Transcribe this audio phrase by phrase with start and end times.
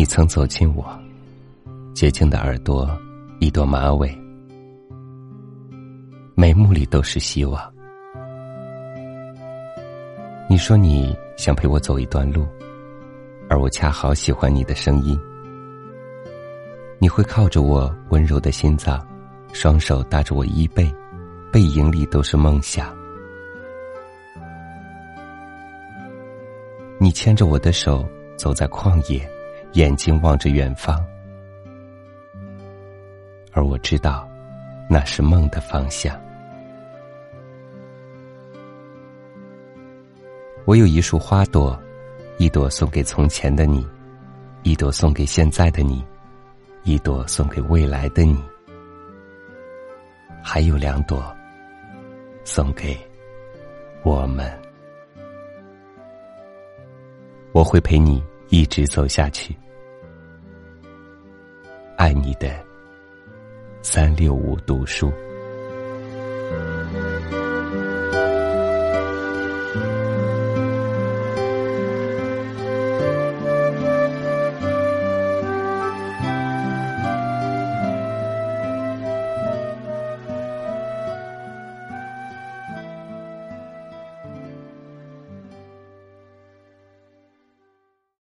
[0.00, 0.98] 你曾走进我，
[1.92, 2.88] 洁净的耳朵，
[3.38, 4.10] 一朵马尾，
[6.34, 7.60] 眉目里都是希望。
[10.48, 12.46] 你说你想陪我走一段路，
[13.50, 15.20] 而我恰好喜欢你的声音。
[16.98, 19.06] 你会靠着我温柔的心脏，
[19.52, 20.90] 双手搭着我衣背，
[21.52, 22.90] 背影里都是梦想。
[26.98, 28.08] 你牵着我的手
[28.38, 29.30] 走在旷野，
[29.72, 31.04] 眼睛望着远方，
[33.52, 34.28] 而我知道，
[34.88, 36.20] 那是梦的方向。
[40.64, 41.80] 我有一束花朵，
[42.36, 43.86] 一朵送给从前的你，
[44.62, 46.04] 一朵送给现在的你，
[46.82, 48.42] 一朵送给未来的你，
[50.42, 51.24] 还有两朵
[52.44, 52.98] 送给
[54.02, 54.52] 我们。
[57.52, 59.56] 我会陪你一直走下去，
[61.96, 62.52] 爱你的
[63.80, 65.12] 三六五读书。